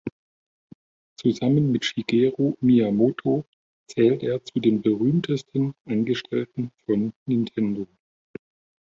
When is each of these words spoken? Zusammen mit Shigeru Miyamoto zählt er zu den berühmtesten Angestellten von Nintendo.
Zusammen 1.17 1.71
mit 1.71 1.85
Shigeru 1.85 2.55
Miyamoto 2.59 3.45
zählt 3.87 4.23
er 4.23 4.43
zu 4.43 4.59
den 4.59 4.81
berühmtesten 4.81 5.75
Angestellten 5.85 6.71
von 6.87 7.13
Nintendo. 7.27 7.85